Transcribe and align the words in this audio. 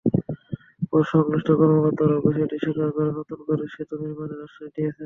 পরে 0.89 1.05
সংশ্লিষ্ট 1.11 1.49
কর্মকর্তারাও 1.59 2.25
বিষয়টি 2.27 2.55
স্বীকার 2.63 2.89
করে 2.95 3.09
নতুন 3.19 3.39
করে 3.47 3.63
সেতু 3.73 3.93
নির্মাণের 4.01 4.39
আশ্বাস 4.45 4.69
দিয়েছেন। 4.75 4.99